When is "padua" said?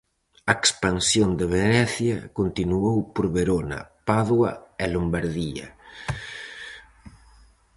4.07-4.51